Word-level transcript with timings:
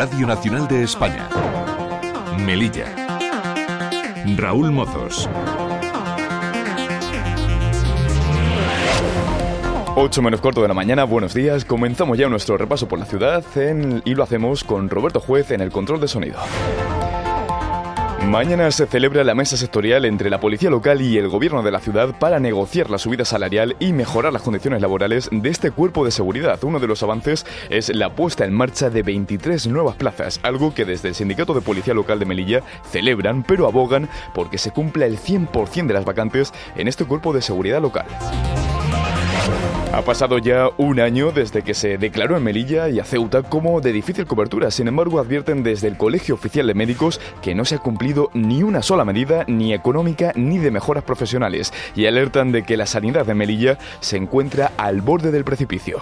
Radio 0.00 0.26
Nacional 0.26 0.66
de 0.66 0.82
España. 0.82 1.28
Melilla. 2.46 2.86
Raúl 4.34 4.70
Mozos. 4.70 5.28
8 9.96 10.22
menos 10.22 10.40
cuarto 10.40 10.62
de 10.62 10.68
la 10.68 10.72
mañana, 10.72 11.04
buenos 11.04 11.34
días. 11.34 11.66
Comenzamos 11.66 12.16
ya 12.16 12.30
nuestro 12.30 12.56
repaso 12.56 12.88
por 12.88 12.98
la 12.98 13.04
ciudad 13.04 13.44
y 14.06 14.14
lo 14.14 14.22
hacemos 14.22 14.64
con 14.64 14.88
Roberto 14.88 15.20
Juez 15.20 15.50
en 15.50 15.60
el 15.60 15.70
control 15.70 16.00
de 16.00 16.08
sonido. 16.08 16.38
Mañana 18.26 18.70
se 18.70 18.86
celebra 18.86 19.24
la 19.24 19.34
mesa 19.34 19.56
sectorial 19.56 20.04
entre 20.04 20.30
la 20.30 20.38
policía 20.38 20.70
local 20.70 21.02
y 21.02 21.18
el 21.18 21.28
gobierno 21.28 21.62
de 21.62 21.72
la 21.72 21.80
ciudad 21.80 22.16
para 22.18 22.38
negociar 22.38 22.88
la 22.88 22.98
subida 22.98 23.24
salarial 23.24 23.76
y 23.80 23.92
mejorar 23.92 24.32
las 24.32 24.42
condiciones 24.42 24.80
laborales 24.80 25.28
de 25.32 25.48
este 25.48 25.72
cuerpo 25.72 26.04
de 26.04 26.12
seguridad. 26.12 26.62
Uno 26.62 26.78
de 26.78 26.86
los 26.86 27.02
avances 27.02 27.44
es 27.70 27.94
la 27.94 28.14
puesta 28.14 28.44
en 28.44 28.52
marcha 28.52 28.88
de 28.88 29.02
23 29.02 29.66
nuevas 29.66 29.96
plazas, 29.96 30.38
algo 30.44 30.72
que 30.72 30.84
desde 30.84 31.08
el 31.08 31.14
Sindicato 31.16 31.54
de 31.54 31.60
Policía 31.60 31.94
Local 31.94 32.20
de 32.20 32.26
Melilla 32.26 32.62
celebran, 32.90 33.42
pero 33.42 33.66
abogan 33.66 34.08
porque 34.32 34.58
se 34.58 34.70
cumpla 34.70 35.06
el 35.06 35.18
100% 35.18 35.86
de 35.86 35.94
las 35.94 36.04
vacantes 36.04 36.52
en 36.76 36.86
este 36.86 37.04
cuerpo 37.04 37.32
de 37.32 37.42
seguridad 37.42 37.82
local. 37.82 38.06
Ha 39.92 40.02
pasado 40.02 40.38
ya 40.38 40.68
un 40.78 41.00
año 41.00 41.32
desde 41.32 41.62
que 41.62 41.74
se 41.74 41.98
declaró 41.98 42.36
en 42.36 42.44
Melilla 42.44 42.88
y 42.88 43.00
a 43.00 43.04
Ceuta 43.04 43.42
como 43.42 43.80
de 43.80 43.92
difícil 43.92 44.24
cobertura. 44.24 44.70
Sin 44.70 44.86
embargo, 44.86 45.18
advierten 45.18 45.64
desde 45.64 45.88
el 45.88 45.96
Colegio 45.96 46.36
Oficial 46.36 46.68
de 46.68 46.74
Médicos 46.74 47.20
que 47.42 47.56
no 47.56 47.64
se 47.64 47.74
ha 47.74 47.78
cumplido 47.78 48.30
ni 48.32 48.62
una 48.62 48.82
sola 48.82 49.04
medida, 49.04 49.44
ni 49.48 49.74
económica 49.74 50.32
ni 50.36 50.58
de 50.58 50.70
mejoras 50.70 51.02
profesionales, 51.02 51.72
y 51.96 52.06
alertan 52.06 52.52
de 52.52 52.62
que 52.62 52.76
la 52.76 52.86
sanidad 52.86 53.26
de 53.26 53.34
Melilla 53.34 53.78
se 53.98 54.16
encuentra 54.16 54.70
al 54.76 55.00
borde 55.00 55.32
del 55.32 55.42
precipicio. 55.42 55.98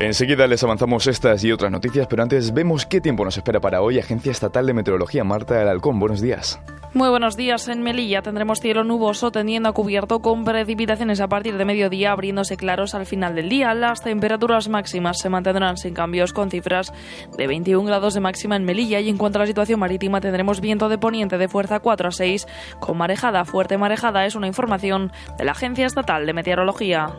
Enseguida 0.00 0.46
les 0.46 0.62
avanzamos 0.62 1.08
estas 1.08 1.42
y 1.42 1.50
otras 1.50 1.72
noticias, 1.72 2.06
pero 2.06 2.22
antes 2.22 2.54
vemos 2.54 2.86
qué 2.86 3.00
tiempo 3.00 3.24
nos 3.24 3.36
espera 3.36 3.58
para 3.58 3.82
hoy. 3.82 3.98
Agencia 3.98 4.30
Estatal 4.30 4.64
de 4.64 4.72
Meteorología 4.72 5.24
Marta 5.24 5.58
del 5.58 5.66
Halcón, 5.66 5.98
buenos 5.98 6.20
días. 6.20 6.60
Muy 6.94 7.08
buenos 7.08 7.36
días. 7.36 7.66
En 7.66 7.82
Melilla 7.82 8.22
tendremos 8.22 8.60
cielo 8.60 8.84
nuboso 8.84 9.32
tendiendo 9.32 9.68
a 9.68 9.72
cubierto 9.72 10.20
con 10.20 10.44
precipitaciones 10.44 11.20
a 11.20 11.26
partir 11.26 11.58
de 11.58 11.64
mediodía, 11.64 12.12
abriéndose 12.12 12.56
claros 12.56 12.94
al 12.94 13.06
final 13.06 13.34
del 13.34 13.48
día. 13.48 13.74
Las 13.74 14.00
temperaturas 14.00 14.68
máximas 14.68 15.18
se 15.18 15.30
mantendrán 15.30 15.76
sin 15.76 15.94
cambios 15.94 16.32
con 16.32 16.48
cifras 16.48 16.92
de 17.36 17.48
21 17.48 17.84
grados 17.84 18.14
de 18.14 18.20
máxima 18.20 18.54
en 18.54 18.64
Melilla 18.64 19.00
y 19.00 19.08
en 19.08 19.18
cuanto 19.18 19.40
a 19.40 19.42
la 19.42 19.46
situación 19.48 19.80
marítima 19.80 20.20
tendremos 20.20 20.60
viento 20.60 20.88
de 20.88 20.98
poniente 20.98 21.38
de 21.38 21.48
fuerza 21.48 21.80
4 21.80 22.08
a 22.08 22.12
6 22.12 22.46
con 22.78 22.96
marejada. 22.96 23.44
Fuerte 23.44 23.76
marejada 23.76 24.26
es 24.26 24.36
una 24.36 24.46
información 24.46 25.10
de 25.36 25.44
la 25.44 25.52
Agencia 25.52 25.86
Estatal 25.86 26.24
de 26.24 26.34
Meteorología. 26.34 27.16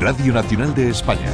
Radio 0.00 0.32
Nacional 0.32 0.74
de 0.74 0.88
España. 0.88 1.30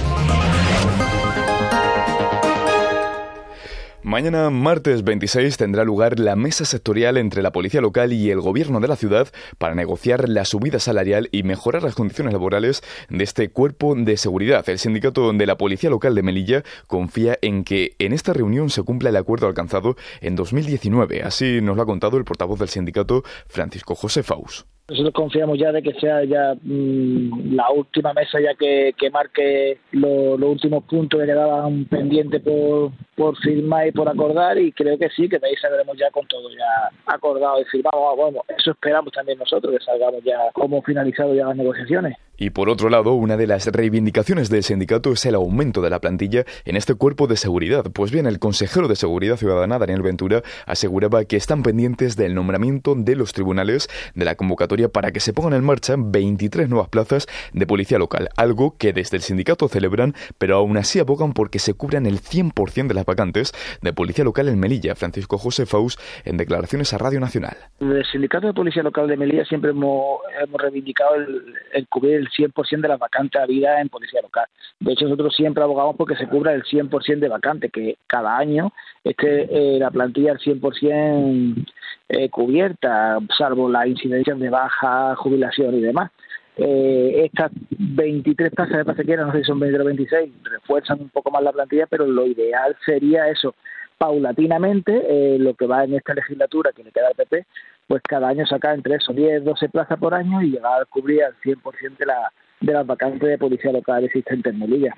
Mañana, 4.02 4.50
martes 4.50 5.04
26, 5.04 5.56
tendrá 5.56 5.84
lugar 5.84 6.18
la 6.18 6.34
mesa 6.34 6.64
sectorial 6.64 7.16
entre 7.16 7.42
la 7.42 7.52
policía 7.52 7.80
local 7.80 8.12
y 8.12 8.28
el 8.32 8.40
gobierno 8.40 8.80
de 8.80 8.88
la 8.88 8.96
ciudad 8.96 9.28
para 9.58 9.76
negociar 9.76 10.28
la 10.28 10.44
subida 10.44 10.80
salarial 10.80 11.28
y 11.30 11.44
mejorar 11.44 11.84
las 11.84 11.94
condiciones 11.94 12.32
laborales 12.32 12.82
de 13.08 13.22
este 13.22 13.50
cuerpo 13.50 13.94
de 13.94 14.16
seguridad. 14.16 14.68
El 14.68 14.80
sindicato 14.80 15.32
de 15.32 15.46
la 15.46 15.56
policía 15.56 15.90
local 15.90 16.16
de 16.16 16.24
Melilla 16.24 16.64
confía 16.88 17.38
en 17.42 17.62
que 17.62 17.94
en 18.00 18.12
esta 18.12 18.32
reunión 18.32 18.70
se 18.70 18.82
cumpla 18.82 19.10
el 19.10 19.16
acuerdo 19.16 19.46
alcanzado 19.46 19.96
en 20.20 20.34
2019. 20.34 21.22
Así 21.22 21.60
nos 21.62 21.76
lo 21.76 21.84
ha 21.84 21.86
contado 21.86 22.16
el 22.18 22.24
portavoz 22.24 22.58
del 22.58 22.68
sindicato, 22.68 23.22
Francisco 23.46 23.94
José 23.94 24.24
Faus. 24.24 24.66
Nosotros 24.88 25.14
confiamos 25.14 25.58
ya 25.58 25.72
de 25.72 25.82
que 25.82 25.94
sea 25.94 26.22
ya 26.22 26.54
mm, 26.62 27.56
la 27.56 27.70
última 27.70 28.12
mesa 28.12 28.38
ya 28.40 28.54
que, 28.54 28.94
marque 29.10 29.78
los 29.90 30.40
últimos 30.40 30.84
puntos 30.84 31.20
que 31.20 31.26
quedaban 31.26 31.86
pendientes 31.86 32.40
por, 32.40 32.92
por 33.16 33.36
firmar 33.38 33.88
y 33.88 33.92
por 33.92 34.08
acordar 34.08 34.58
y 34.58 34.70
creo 34.70 34.96
que 34.96 35.08
sí, 35.10 35.28
que 35.28 35.40
de 35.40 35.48
ahí 35.48 35.56
saldremos 35.56 35.96
ya 35.98 36.08
con 36.12 36.24
todo 36.28 36.48
ya 36.50 36.90
acordado 37.06 37.60
y 37.60 37.64
firmado. 37.64 38.14
Bueno, 38.14 38.42
eso 38.56 38.70
esperamos 38.70 39.12
también 39.12 39.38
nosotros, 39.38 39.76
que 39.76 39.84
salgamos 39.84 40.22
ya 40.22 40.52
como 40.52 40.80
finalizado 40.82 41.34
ya 41.34 41.46
las 41.46 41.56
negociaciones. 41.56 42.16
Y 42.36 42.50
por 42.50 42.68
otro 42.68 42.88
lado, 42.88 43.14
una 43.14 43.36
de 43.36 43.46
las 43.46 43.66
reivindicaciones 43.66 44.50
del 44.50 44.62
sindicato 44.62 45.12
es 45.12 45.24
el 45.26 45.34
aumento 45.34 45.80
de 45.80 45.90
la 45.90 46.00
plantilla 46.00 46.44
en 46.64 46.76
este 46.76 46.94
cuerpo 46.94 47.26
de 47.26 47.36
seguridad. 47.36 47.84
Pues 47.92 48.10
bien, 48.10 48.26
el 48.26 48.38
consejero 48.38 48.88
de 48.88 48.96
Seguridad 48.96 49.36
Ciudadana, 49.36 49.78
Daniel 49.78 50.02
Ventura, 50.02 50.42
aseguraba 50.66 51.24
que 51.24 51.36
están 51.36 51.62
pendientes 51.62 52.16
del 52.16 52.34
nombramiento 52.34 52.94
de 52.94 53.16
los 53.16 53.32
tribunales 53.32 53.88
de 54.14 54.24
la 54.24 54.34
convocatoria 54.34 54.88
para 54.88 55.12
que 55.12 55.20
se 55.20 55.32
pongan 55.32 55.54
en 55.54 55.64
marcha 55.64 55.94
23 55.98 56.68
nuevas 56.68 56.88
plazas 56.88 57.26
de 57.52 57.66
policía 57.66 57.98
local, 57.98 58.28
algo 58.36 58.76
que 58.78 58.92
desde 58.92 59.16
el 59.16 59.22
sindicato 59.22 59.68
celebran, 59.68 60.14
pero 60.38 60.56
aún 60.56 60.76
así 60.76 60.98
abogan 60.98 61.32
porque 61.32 61.58
se 61.58 61.74
cubran 61.74 62.06
el 62.06 62.20
100% 62.20 62.88
de 62.88 62.94
las 62.94 63.06
vacantes 63.06 63.52
de 63.80 63.92
policía 63.92 64.24
local 64.24 64.48
en 64.48 64.58
Melilla. 64.58 64.94
Francisco 64.94 65.38
José 65.38 65.66
Faus 65.66 65.98
en 66.24 66.36
declaraciones 66.36 66.92
a 66.92 66.98
Radio 66.98 67.20
Nacional. 67.20 67.56
El 67.80 68.04
sindicato 68.10 68.46
de 68.46 68.52
policía 68.54 68.82
local 68.82 69.08
de 69.08 69.16
Melilla 69.16 69.44
siempre 69.44 69.70
hemos, 69.70 70.20
reivindicado 70.58 71.14
el, 71.16 71.86
cubrir 71.88 72.14
el 72.14 72.25
100% 72.28 72.80
de 72.80 72.88
las 72.88 72.98
vacantes 72.98 73.46
vida 73.46 73.80
en 73.80 73.88
policía 73.88 74.22
local. 74.22 74.46
De 74.80 74.92
hecho, 74.92 75.04
nosotros 75.04 75.34
siempre 75.34 75.62
abogamos 75.62 75.96
porque 75.96 76.16
se 76.16 76.26
cubra 76.26 76.52
el 76.52 76.64
100% 76.64 77.18
de 77.18 77.28
vacantes, 77.28 77.72
que 77.72 77.96
cada 78.06 78.36
año 78.36 78.72
esté 79.04 79.46
eh, 79.50 79.78
la 79.78 79.90
plantilla 79.90 80.32
al 80.32 80.38
100% 80.38 81.66
eh, 82.08 82.30
cubierta, 82.30 83.18
salvo 83.36 83.68
la 83.68 83.86
incidencia 83.86 84.34
de 84.34 84.50
baja, 84.50 85.14
jubilación 85.16 85.74
y 85.74 85.80
demás. 85.80 86.10
Eh, 86.58 87.24
estas 87.24 87.52
23 87.78 88.50
plazas 88.50 88.78
de 88.78 88.84
pasequera, 88.84 89.26
no 89.26 89.32
sé 89.32 89.38
si 89.40 89.44
son 89.44 89.60
20 89.60 89.78
o 89.78 89.84
26, 89.84 90.32
refuerzan 90.44 91.00
un 91.02 91.10
poco 91.10 91.30
más 91.30 91.42
la 91.42 91.52
plantilla, 91.52 91.86
pero 91.86 92.06
lo 92.06 92.26
ideal 92.26 92.74
sería 92.84 93.28
eso, 93.28 93.54
paulatinamente, 93.98 95.02
eh, 95.06 95.38
lo 95.38 95.54
que 95.54 95.66
va 95.66 95.84
en 95.84 95.94
esta 95.94 96.14
legislatura, 96.14 96.72
que 96.72 96.84
le 96.84 96.92
queda 96.92 97.08
al 97.08 97.14
PP, 97.14 97.46
pues 97.86 98.02
cada 98.02 98.28
año 98.28 98.46
sacar 98.46 98.74
entre 98.74 98.96
eso 98.96 99.12
10, 99.12 99.44
12 99.44 99.68
plazas 99.68 99.98
por 99.98 100.14
año 100.14 100.42
y 100.42 100.50
llegar 100.50 100.82
a 100.82 100.84
cubrir 100.86 101.22
al 101.24 101.34
100% 101.40 101.96
de, 101.98 102.06
la, 102.06 102.32
de 102.60 102.72
las 102.72 102.86
vacantes 102.86 103.28
de 103.28 103.38
policía 103.38 103.72
local 103.72 104.04
existentes 104.04 104.52
en 104.52 104.58
Melilla. 104.58 104.94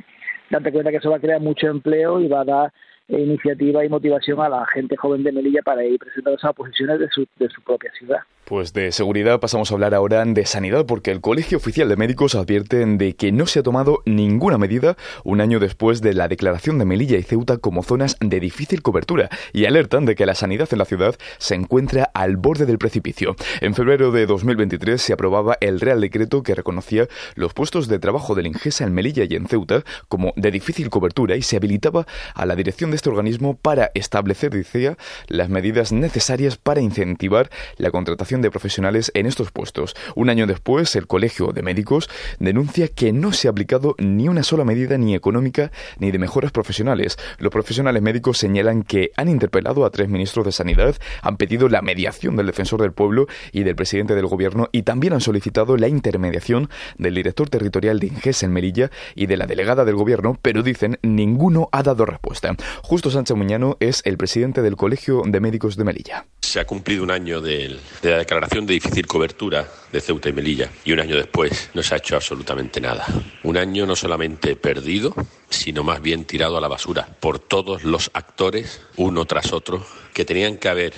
Date 0.51 0.73
cuenta 0.73 0.91
que 0.91 0.97
eso 0.97 1.11
va 1.11 1.17
a 1.17 1.21
crear 1.21 1.41
mucho 1.41 1.67
empleo 1.67 2.21
y 2.21 2.29
va 2.29 2.41
a 2.41 2.45
dar 2.45 2.73
iniciativa 3.09 3.85
y 3.85 3.89
motivación 3.89 4.41
a 4.41 4.49
la 4.49 4.67
gente 4.67 4.97
joven 4.97 5.23
de 5.23 5.33
Melilla 5.33 5.63
para 5.63 5.85
ir 5.85 5.99
presentando 5.99 6.39
esas 6.39 6.55
posiciones 6.55 6.99
de 7.01 7.09
su, 7.11 7.27
de 7.37 7.49
su 7.49 7.63
propia 7.63 7.91
ciudad. 7.93 8.21
Pues 8.49 8.73
de 8.73 8.93
seguridad 8.93 9.41
pasamos 9.41 9.71
a 9.71 9.75
hablar 9.75 9.93
ahora 9.93 10.25
de 10.25 10.47
sanidad 10.47 10.87
porque 10.87 11.11
el 11.11 11.21
Colegio 11.21 11.59
Oficial 11.59 11.87
de 11.87 11.97
Médicos 11.97 12.35
advierte 12.35 12.87
de 12.87 13.15
que 13.15 13.31
no 13.31 13.47
se 13.47 13.59
ha 13.59 13.63
tomado 13.63 14.01
ninguna 14.07 14.57
medida 14.57 14.97
un 15.23 15.43
año 15.43 15.61
después 15.61 16.01
de 16.01 16.15
la 16.15 16.29
declaración 16.29 16.79
de 16.79 16.87
Melilla 16.87 17.19
y 17.19 17.23
Ceuta 17.23 17.59
como 17.59 17.83
zonas 17.83 18.17
de 18.21 18.41
difícil 18.41 18.81
cobertura 18.81 19.29
y 19.53 19.67
alertan 19.67 20.07
de 20.07 20.15
que 20.15 20.25
la 20.25 20.35
sanidad 20.35 20.67
en 20.73 20.79
la 20.79 20.87
ciudad 20.87 21.15
se 21.37 21.57
encuentra 21.57 22.11
al 22.15 22.39
borde 22.39 22.65
del 22.65 22.79
precipicio. 22.79 23.37
En 23.61 23.75
febrero 23.75 24.13
de 24.13 24.25
2023 24.25 24.99
se 24.99 25.13
aprobaba 25.13 25.59
el 25.61 25.79
Real 25.79 26.01
Decreto 26.01 26.43
que 26.43 26.55
reconocía 26.55 27.07
los 27.35 27.53
puestos 27.53 27.87
de 27.87 27.99
trabajo 27.99 28.35
del 28.35 28.47
Ingesa 28.47 28.85
en 28.85 28.95
Melilla 28.95 29.25
y 29.29 29.35
en 29.35 29.47
Ceuta 29.47 29.85
como 30.09 30.33
de 30.37 30.51
difícil 30.51 30.89
cobertura 30.89 31.37
y 31.37 31.43
se 31.43 31.59
habilitaba 31.59 32.07
a 32.33 32.47
la 32.47 32.57
dirección 32.57 32.93
de 32.93 32.97
este 32.97 33.11
organismo 33.11 33.59
para 33.59 33.91
establecer, 33.93 34.53
decía, 34.53 34.97
las 35.27 35.51
medidas 35.51 35.93
necesarias 35.93 36.57
para 36.57 36.81
incentivar 36.81 37.51
la 37.77 37.91
contratación 37.91 38.38
de 38.43 38.51
profesionales 38.51 39.11
en 39.15 39.27
estos 39.27 39.51
puestos. 39.51 39.95
Un 40.15 40.31
año 40.31 40.47
después, 40.47 40.95
el 40.97 41.07
Colegio 41.07 41.49
de 41.53 41.63
Médicos 41.63 42.09
denuncia 42.39 42.89
que 42.89 43.13
no 43.13 43.33
se 43.33 43.49
ha 43.49 43.51
aplicado 43.51 43.95
ni 43.99 44.29
una 44.29 44.43
sola 44.43 44.65
medida 44.65 44.99
ni 44.99 45.15
económica 45.15 45.71
ni 45.99 46.11
de 46.11 46.19
mejoras 46.19 46.53
profesionales. 46.53 47.17
Los 47.39 47.53
profesionales 47.53 48.03
médicos 48.03 48.39
señalan 48.39 48.83
que 48.83 49.11
han 49.17 49.29
interpelado 49.29 49.85
a 49.85 49.91
tres 49.91 50.09
ministros 50.09 50.45
de 50.45 50.53
Sanidad, 50.53 50.97
han 51.23 51.37
pedido 51.37 51.69
la 51.69 51.83
mediación 51.83 52.37
del 52.37 52.47
defensor 52.47 52.83
del 52.83 52.93
pueblo 52.93 53.27
y 53.53 53.63
del 53.63 53.77
presidente 53.77 54.15
del 54.15 54.27
gobierno 54.27 54.69
y 54.73 54.83
también 54.83 55.13
han 55.13 55.21
solicitado 55.21 55.77
la 55.77 55.89
intermediación 55.89 56.69
del 56.97 57.15
director 57.15 57.49
territorial 57.49 57.99
de 57.99 58.09
Inges 58.09 58.43
en 58.43 58.53
Melilla 58.53 58.91
y 59.15 59.27
de 59.27 59.37
la 59.37 59.47
delegada 59.47 59.85
del 59.85 59.97
gobierno, 59.97 60.39
pero 60.41 60.63
dicen 60.63 60.99
ninguno 61.03 61.69
ha 61.73 61.83
dado 61.83 62.05
respuesta. 62.07 62.55
Justo 62.83 63.11
Sánchez 63.11 63.37
Muñano 63.37 63.77
es 63.81 64.03
el 64.05 64.17
presidente 64.17 64.63
del 64.63 64.77
Colegio 64.77 65.23
de 65.27 65.41
Médicos 65.41 65.77
de 65.77 65.85
Melilla. 65.85 66.27
Se 66.41 66.61
ha 66.61 66.67
cumplido 66.67 67.03
un 67.03 67.11
año 67.11 67.41
de, 67.41 67.79
de 68.03 68.11
la 68.11 68.25
declaración 68.29 68.67
de 68.67 68.75
difícil 68.75 69.07
cobertura 69.07 69.67
de 69.91 70.03
Ceuta 70.03 70.29
y 70.29 70.35
Melilla 70.35 70.69
y 70.85 70.93
un 70.93 71.01
año 71.01 71.17
después 71.17 71.71
no 71.73 71.83
se 71.83 71.95
ha 71.95 71.97
hecho 71.97 72.15
absolutamente 72.15 72.79
nada. 72.79 73.07
Un 73.43 73.57
año 73.57 73.87
no 73.87 73.97
solamente 73.97 74.55
perdido, 74.55 75.15
sino 75.49 75.83
más 75.83 76.03
bien 76.03 76.27
tirado 76.27 76.59
a 76.59 76.61
la 76.61 76.69
basura 76.69 77.09
por 77.21 77.39
todos 77.39 77.85
los 77.85 78.11
actores, 78.13 78.83
uno 78.97 79.25
tras 79.25 79.55
otro, 79.55 79.83
que 80.13 80.27
tenían 80.27 80.59
que 80.59 80.69
haber 80.69 80.93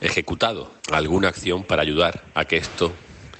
ejecutado 0.00 0.72
alguna 0.90 1.28
acción 1.28 1.62
para 1.62 1.82
ayudar 1.82 2.24
a 2.34 2.46
que 2.46 2.56
esto 2.56 2.92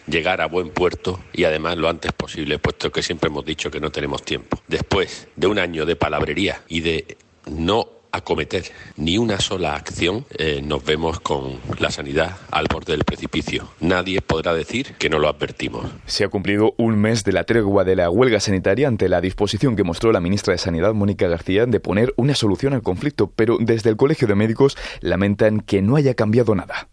llegara 0.06 0.44
a 0.44 0.46
buen 0.46 0.70
puerto 0.70 1.18
y 1.32 1.42
además 1.42 1.76
lo 1.78 1.88
antes 1.88 2.12
posible, 2.12 2.60
puesto 2.60 2.92
que 2.92 3.02
siempre 3.02 3.26
hemos 3.26 3.44
dicho 3.44 3.72
que 3.72 3.80
no 3.80 3.90
tenemos 3.90 4.22
tiempo. 4.22 4.62
Después 4.68 5.26
de 5.34 5.48
un 5.48 5.58
año 5.58 5.84
de 5.84 5.96
palabrería 5.96 6.62
y 6.68 6.78
de 6.78 7.16
no 7.46 7.95
acometer 8.12 8.64
ni 8.96 9.18
una 9.18 9.40
sola 9.40 9.74
acción, 9.74 10.24
eh, 10.38 10.62
nos 10.62 10.84
vemos 10.84 11.20
con 11.20 11.58
la 11.78 11.90
sanidad 11.90 12.36
al 12.50 12.66
borde 12.72 12.92
del 12.92 13.04
precipicio. 13.04 13.68
Nadie 13.80 14.20
podrá 14.20 14.54
decir 14.54 14.94
que 14.98 15.10
no 15.10 15.18
lo 15.18 15.28
advertimos. 15.28 15.86
Se 16.06 16.24
ha 16.24 16.28
cumplido 16.28 16.74
un 16.78 16.96
mes 16.96 17.24
de 17.24 17.32
la 17.32 17.44
tregua 17.44 17.84
de 17.84 17.96
la 17.96 18.10
huelga 18.10 18.40
sanitaria 18.40 18.88
ante 18.88 19.08
la 19.08 19.20
disposición 19.20 19.76
que 19.76 19.84
mostró 19.84 20.12
la 20.12 20.20
ministra 20.20 20.52
de 20.52 20.58
Sanidad, 20.58 20.94
Mónica 20.94 21.28
García, 21.28 21.66
de 21.66 21.80
poner 21.80 22.14
una 22.16 22.34
solución 22.34 22.72
al 22.72 22.82
conflicto, 22.82 23.32
pero 23.34 23.58
desde 23.60 23.90
el 23.90 23.96
Colegio 23.96 24.28
de 24.28 24.34
Médicos 24.34 24.76
lamentan 25.00 25.60
que 25.60 25.82
no 25.82 25.96
haya 25.96 26.14
cambiado 26.14 26.54
nada. 26.54 26.88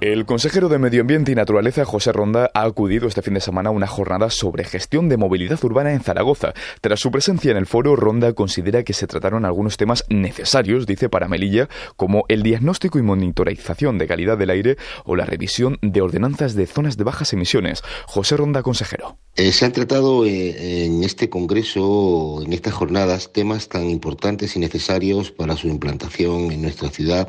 El 0.00 0.26
consejero 0.26 0.68
de 0.68 0.78
Medio 0.78 1.00
Ambiente 1.00 1.32
y 1.32 1.34
Naturaleza, 1.34 1.84
José 1.84 2.12
Ronda, 2.12 2.52
ha 2.54 2.62
acudido 2.62 3.08
este 3.08 3.20
fin 3.20 3.34
de 3.34 3.40
semana 3.40 3.70
a 3.70 3.72
una 3.72 3.88
jornada 3.88 4.30
sobre 4.30 4.62
gestión 4.62 5.08
de 5.08 5.16
movilidad 5.16 5.58
urbana 5.64 5.92
en 5.92 6.02
Zaragoza. 6.02 6.54
Tras 6.80 7.00
su 7.00 7.10
presencia 7.10 7.50
en 7.50 7.56
el 7.56 7.66
foro, 7.66 7.96
Ronda 7.96 8.32
considera 8.32 8.84
que 8.84 8.92
se 8.92 9.08
trataron 9.08 9.44
algunos 9.44 9.76
temas 9.76 10.04
necesarios, 10.08 10.86
dice, 10.86 11.08
para 11.08 11.26
Melilla, 11.26 11.68
como 11.96 12.26
el 12.28 12.44
diagnóstico 12.44 13.00
y 13.00 13.02
monitorización 13.02 13.98
de 13.98 14.06
calidad 14.06 14.38
del 14.38 14.50
aire 14.50 14.76
o 15.04 15.16
la 15.16 15.24
revisión 15.24 15.78
de 15.82 16.00
ordenanzas 16.00 16.54
de 16.54 16.68
zonas 16.68 16.96
de 16.96 17.02
bajas 17.02 17.32
emisiones. 17.32 17.82
José 18.06 18.36
Ronda, 18.36 18.62
consejero. 18.62 19.16
Eh, 19.34 19.50
se 19.50 19.64
han 19.64 19.72
tratado 19.72 20.24
eh, 20.24 20.84
en 20.84 21.02
este 21.02 21.28
congreso, 21.28 22.40
en 22.44 22.52
estas 22.52 22.74
jornadas, 22.74 23.32
temas 23.32 23.68
tan 23.68 23.90
importantes 23.90 24.54
y 24.54 24.60
necesarios 24.60 25.32
para 25.32 25.56
su 25.56 25.66
implantación 25.66 26.52
en 26.52 26.62
nuestra 26.62 26.88
ciudad 26.88 27.28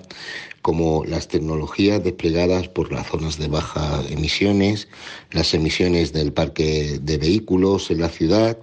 como 0.69 1.04
las 1.04 1.27
tecnologías 1.27 2.04
desplegadas 2.04 2.68
por 2.68 2.92
las 2.92 3.07
zonas 3.07 3.39
de 3.39 3.48
baja 3.48 4.04
emisiones, 4.12 4.88
las 5.31 5.56
emisiones 5.56 6.13
del 6.13 6.31
parque 6.31 7.00
de 7.01 7.18
vehículos 7.18 7.89
en 7.89 8.01
la 8.01 8.10
ciudad, 8.10 8.56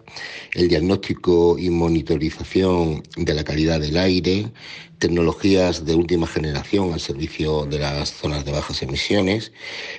el 0.54 0.68
diagnóstico 0.68 1.58
y 1.58 1.68
monitorización 1.68 3.02
de 3.16 3.34
la 3.34 3.42
calidad 3.42 3.80
del 3.80 3.96
aire, 3.96 4.52
tecnologías 4.98 5.84
de 5.84 5.94
última 5.94 6.26
generación 6.26 6.93
al 6.93 7.00
servicio 7.00 7.66
de 7.66 7.78
las 7.78 8.12
zonas 8.12 8.44
de 8.44 8.52
bajas 8.52 8.82
emisiones 8.82 9.52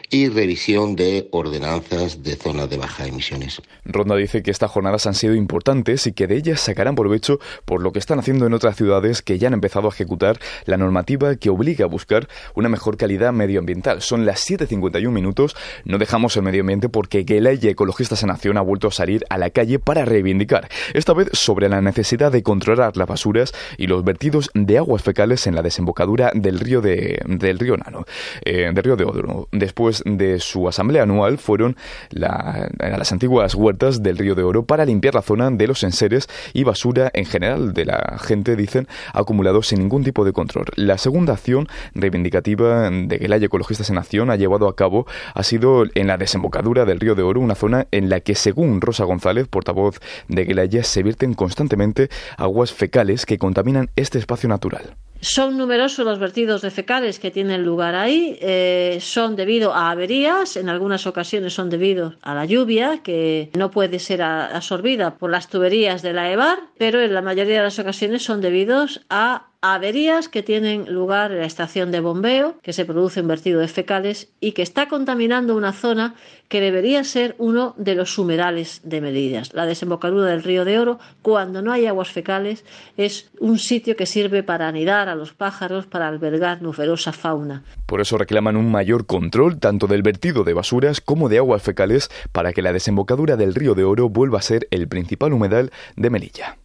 y 0.09 0.29
revisión 0.29 0.95
de 0.95 1.27
ordenanzas 1.31 2.23
de 2.23 2.35
zonas 2.35 2.69
de 2.69 2.77
bajas 2.77 3.07
emisiones. 3.07 3.61
Ronda 3.85 4.15
dice 4.15 4.41
que 4.41 4.51
estas 4.51 4.71
jornadas 4.71 5.05
han 5.07 5.13
sido 5.13 5.35
importantes 5.35 6.07
y 6.07 6.13
que 6.13 6.27
de 6.27 6.35
ellas 6.35 6.61
sacarán 6.61 6.95
provecho 6.95 7.39
por 7.65 7.81
lo 7.81 7.91
que 7.91 7.99
están 7.99 8.19
haciendo 8.19 8.45
en 8.45 8.53
otras 8.53 8.75
ciudades 8.75 9.21
que 9.21 9.37
ya 9.37 9.47
han 9.47 9.53
empezado 9.53 9.87
a 9.87 9.91
ejecutar 9.91 10.39
la 10.65 10.77
normativa 10.77 11.35
que 11.35 11.49
obliga 11.49 11.85
a 11.85 11.87
buscar 11.87 12.27
una 12.55 12.69
mejor 12.69 12.97
calidad 12.97 13.33
medioambiental. 13.33 14.01
Son 14.01 14.25
las 14.25 14.49
7.51 14.49 15.09
minutos, 15.11 15.55
no 15.85 15.97
dejamos 15.97 16.35
el 16.37 16.43
medio 16.43 16.61
ambiente 16.61 16.89
porque 16.89 17.25
Gelay 17.27 17.59
y 17.61 17.67
Ecologistas 17.67 18.23
en 18.23 18.31
Acción 18.31 18.57
ha 18.57 18.61
vuelto 18.61 18.87
a 18.87 18.91
salir 18.91 19.25
a 19.29 19.37
la 19.37 19.49
calle 19.49 19.79
para 19.79 20.05
reivindicar, 20.05 20.69
esta 20.93 21.13
vez 21.13 21.29
sobre 21.33 21.69
la 21.69 21.81
necesidad 21.81 22.31
de 22.31 22.43
controlar 22.43 22.97
las 22.97 23.07
basuras 23.07 23.53
y 23.77 23.87
los 23.87 24.03
vertidos 24.03 24.49
de 24.53 24.77
agua 24.77 24.86
aguas 24.87 25.03
fecales 25.03 25.45
en 25.47 25.55
la 25.55 25.61
desembocadura 25.61 26.31
del 26.33 26.59
río 26.59 26.79
de, 26.79 27.19
del 27.25 27.59
río 27.59 27.75
Nano, 27.75 28.05
eh, 28.45 28.71
del 28.73 28.83
río 28.83 28.95
de 28.95 29.03
Oro. 29.03 29.49
Después 29.51 30.01
de 30.05 30.39
su 30.39 30.69
asamblea 30.69 31.03
anual 31.03 31.37
fueron 31.37 31.75
a 32.23 32.69
las 32.79 33.11
antiguas 33.11 33.53
huertas 33.53 34.01
del 34.01 34.17
río 34.17 34.33
de 34.33 34.43
Oro 34.43 34.65
para 34.65 34.85
limpiar 34.85 35.13
la 35.13 35.21
zona 35.21 35.51
de 35.51 35.67
los 35.67 35.83
enseres 35.83 36.29
y 36.53 36.63
basura 36.63 37.11
en 37.13 37.25
general 37.25 37.73
de 37.73 37.85
la 37.85 38.17
gente, 38.17 38.55
dicen, 38.55 38.87
acumulado 39.13 39.61
sin 39.61 39.79
ningún 39.79 40.05
tipo 40.05 40.23
de 40.23 40.31
control. 40.31 40.67
La 40.75 40.97
segunda 40.97 41.33
acción 41.33 41.67
reivindicativa 41.93 42.89
de 42.89 43.19
que 43.19 43.27
la 43.27 43.37
Ecologistas 43.37 43.89
en 43.89 43.97
Acción 43.97 44.29
ha 44.29 44.35
llevado 44.35 44.67
a 44.67 44.75
cabo 44.75 45.05
ha 45.33 45.43
sido 45.43 45.83
en 45.95 46.07
la 46.07 46.17
desembocadura 46.17 46.85
del 46.85 46.99
río 46.99 47.15
de 47.15 47.23
Oro, 47.23 47.41
una 47.41 47.55
zona 47.55 47.87
en 47.91 48.09
la 48.09 48.19
que, 48.21 48.35
según 48.35 48.81
Rosa 48.81 49.03
González, 49.03 49.47
portavoz 49.47 49.99
de 50.27 50.45
Gelaya, 50.45 50.83
se 50.83 51.03
vierten 51.03 51.33
constantemente 51.33 52.09
aguas 52.37 52.73
fecales 52.73 53.25
que 53.25 53.37
contaminan 53.37 53.89
este 53.95 54.17
espacio 54.17 54.49
natural. 54.49 54.76
naturel. 54.77 54.95
Son 55.19 55.57
numerosos 55.57 56.05
los 56.05 56.19
vertidos 56.19 56.61
de 56.61 56.71
fecales 56.71 57.19
que 57.19 57.31
tienen 57.31 57.63
lugar 57.63 57.95
ahí. 57.95 58.37
Eh, 58.41 58.99
son 59.01 59.35
debido 59.35 59.73
a 59.73 59.91
averías, 59.91 60.57
en 60.57 60.69
algunas 60.69 61.07
ocasiones 61.07 61.53
son 61.53 61.69
debido 61.69 62.13
a 62.21 62.35
la 62.35 62.45
lluvia, 62.45 63.01
que 63.03 63.49
no 63.57 63.71
puede 63.71 63.99
ser 63.99 64.21
absorbida 64.21 65.15
por 65.15 65.31
las 65.31 65.47
tuberías 65.47 66.01
de 66.01 66.13
la 66.13 66.31
EVAR, 66.31 66.59
pero 66.77 67.01
en 67.01 67.13
la 67.13 67.21
mayoría 67.21 67.57
de 67.57 67.63
las 67.63 67.79
ocasiones 67.79 68.23
son 68.23 68.41
debidos 68.41 69.01
a 69.09 69.47
averías 69.61 70.29
que 70.29 70.43
tienen 70.43 70.93
lugar 70.93 71.31
en 71.31 71.39
la 71.39 71.45
estación 71.45 71.91
de 71.91 71.99
bombeo, 71.99 72.57
que 72.61 72.73
se 72.73 72.85
produce 72.85 73.21
un 73.21 73.27
vertido 73.27 73.59
de 73.59 73.67
fecales 73.67 74.29
y 74.39 74.51
que 74.51 74.61
está 74.61 74.87
contaminando 74.87 75.55
una 75.55 75.73
zona 75.73 76.15
que 76.47 76.61
debería 76.61 77.03
ser 77.03 77.35
uno 77.37 77.73
de 77.77 77.95
los 77.95 78.17
humedales 78.17 78.81
de 78.83 79.01
Medidas. 79.01 79.53
La 79.53 79.65
desembocadura 79.65 80.27
del 80.27 80.43
río 80.43 80.63
de 80.63 80.79
Oro, 80.79 80.99
cuando 81.21 81.61
no 81.61 81.71
hay 81.71 81.87
aguas 81.87 82.09
fecales, 82.09 82.63
es 82.95 83.29
un 83.39 83.57
sitio 83.59 83.95
que 83.95 84.05
sirve 84.05 84.43
para 84.43 84.67
anidar 84.67 85.06
a 85.07 85.15
los 85.15 85.33
pájaros, 85.33 85.85
para 85.85 86.07
albergar 86.07 86.61
numerosa 86.61 87.11
fauna. 87.11 87.63
Por 87.85 88.01
eso 88.01 88.17
reclaman 88.17 88.57
un 88.57 88.71
mayor 88.71 89.05
control 89.05 89.59
tanto 89.59 89.87
del 89.87 90.03
vertido 90.03 90.43
de 90.43 90.53
basuras 90.53 91.01
como 91.01 91.29
de 91.29 91.37
aguas 91.37 91.61
fecales 91.61 92.09
para 92.31 92.53
que 92.53 92.61
la 92.61 92.73
desembocadura 92.73 93.37
del 93.37 93.55
río 93.55 93.73
de 93.73 93.83
Oro 93.83 94.09
vuelva 94.09 94.39
a 94.39 94.43
ser 94.43 94.67
el 94.71 94.87
principal 94.87 95.33
humedal 95.33 95.71
de 95.95 96.09
Melilla. 96.09 96.57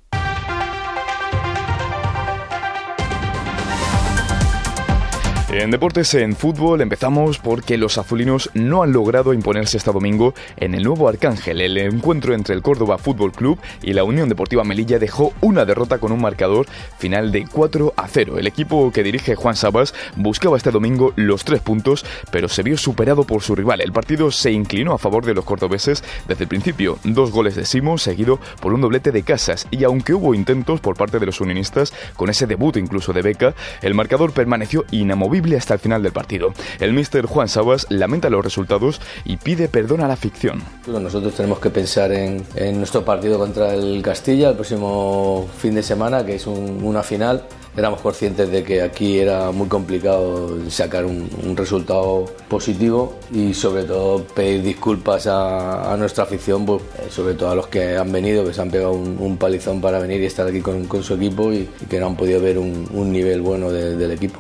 En 5.53 5.71
deportes 5.71 6.15
en 6.15 6.35
fútbol 6.35 6.81
empezamos 6.81 7.39
porque 7.39 7.77
los 7.77 7.99
azulinos 7.99 8.49
no 8.55 8.83
han 8.83 8.93
logrado 8.95 9.35
imponerse 9.35 9.77
este 9.77 9.93
domingo 9.93 10.33
en 10.57 10.75
el 10.75 10.83
nuevo 10.83 11.11
Arcángel. 11.11 11.61
El 11.61 11.77
encuentro 11.77 12.33
entre 12.33 12.55
el 12.55 12.63
Córdoba 12.63 12.97
Fútbol 12.97 13.33
Club 13.33 13.59
y 13.83 13.93
la 13.93 14.03
Unión 14.03 14.31
Deportiva 14.31 14.65
Melilla 14.65 14.99
dejó 14.99 15.35
una 15.43 15.67
derrota 15.67 15.99
con 15.99 16.11
un 16.11 16.23
marcador 16.23 16.65
final 16.97 17.33
de 17.33 17.47
4 17.47 17.93
a 17.95 18.09
0. 18.09 18.39
El 18.39 18.47
equipo 18.47 18.91
que 18.93 19.03
dirige 19.03 19.35
Juan 19.35 19.55
Sabas 19.55 19.93
buscaba 20.17 20.57
este 20.57 20.71
domingo 20.71 21.13
los 21.17 21.45
tres 21.45 21.61
puntos, 21.61 22.07
pero 22.31 22.49
se 22.49 22.63
vio 22.63 22.79
superado 22.79 23.25
por 23.25 23.43
su 23.43 23.55
rival. 23.55 23.83
El 23.83 23.93
partido 23.93 24.31
se 24.31 24.53
inclinó 24.53 24.95
a 24.95 24.99
favor 24.99 25.27
de 25.27 25.35
los 25.35 25.45
cordobeses 25.45 26.03
desde 26.27 26.45
el 26.45 26.49
principio. 26.49 26.99
Dos 27.05 27.31
goles 27.31 27.57
de 27.57 27.67
Simo 27.67 27.99
seguido 27.99 28.41
por 28.63 28.73
un 28.73 28.81
doblete 28.81 29.13
de 29.13 29.23
Casas 29.23 29.69
y 29.71 29.85
aunque 29.85 30.15
hubo 30.15 30.35
intentos 30.35 30.81
por 30.81 30.97
parte 30.97 31.19
de 31.19 31.27
los 31.27 31.43
unionistas 31.43 31.93
con 32.17 32.31
ese 32.31 32.47
debut 32.47 32.79
incluso 32.79 33.13
de 33.13 33.21
Beca, 33.21 33.55
el 33.83 33.93
marcador 33.93 34.33
permaneció 34.33 34.87
inamovible 34.91 35.42
hasta 35.57 35.75
el 35.75 35.81
final 35.81 36.03
del 36.03 36.13
partido. 36.13 36.53
El 36.79 36.93
mister 36.93 37.27
Juan 37.27 37.49
Sabas 37.49 37.87
lamenta 37.91 38.31
los 38.31 38.45
resultados 38.45 39.01
y 39.25 39.37
pide 39.37 39.69
perdón 39.69 40.01
a 40.01 40.09
la 40.09 40.17
ficción. 40.17 40.63
Nosotros 40.87 41.35
tenemos 41.35 41.59
que 41.59 41.71
pensar 41.71 42.13
en, 42.13 42.45
nuestro 42.79 43.05
partido 43.05 43.39
contra 43.39 43.75
el 43.75 44.01
Castilla 44.03 44.51
el 44.51 44.55
próximo 44.55 45.49
fin 45.59 45.75
de 45.75 45.83
semana, 45.83 46.25
que 46.25 46.37
es 46.37 46.47
una 46.47 47.03
final. 47.03 47.45
Éramos 47.75 48.03
conscientes 48.03 48.51
de 48.51 48.63
que 48.63 48.83
aquí 48.83 49.19
era 49.19 49.51
muy 49.51 49.67
complicado 49.67 50.59
sacar 50.71 51.07
un, 51.07 51.57
resultado 51.57 52.27
positivo 52.49 53.19
y 53.33 53.55
sobre 53.55 53.85
todo 53.85 54.25
pedir 54.25 54.63
disculpas 54.63 55.27
a, 55.27 55.95
nuestra 55.99 56.25
afición, 56.25 56.67
pues, 56.67 56.83
eh, 56.83 57.07
sobre 57.11 57.35
todo 57.35 57.51
a 57.51 57.55
los 57.55 57.69
que 57.69 57.97
han 57.97 58.13
venido, 58.13 58.45
que 58.45 58.53
se 58.53 58.61
han 58.61 58.71
pegado 58.71 58.93
un, 58.93 59.37
palizón 59.39 59.81
para 59.81 59.99
venir 59.99 60.21
y 60.21 60.27
estar 60.27 60.47
aquí 60.47 60.61
con, 60.61 61.03
su 61.03 61.15
equipo 61.15 61.53
y, 61.53 61.69
que 61.89 61.99
no 61.99 62.09
han 62.09 62.17
podido 62.17 62.41
ver 62.41 62.59
un, 62.59 63.13
nivel 63.13 63.41
bueno 63.41 63.71
del 63.71 64.11
equipo. 64.11 64.39